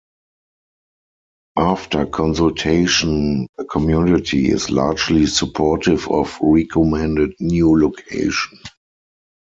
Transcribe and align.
After 1.59 2.07
consultation, 2.07 3.45
the 3.59 3.65
community 3.65 4.49
is 4.49 4.71
largely 4.71 5.27
supportive 5.27 6.07
of 6.09 6.39
recommended 6.41 7.35
new 7.39 7.79
location. 7.79 8.57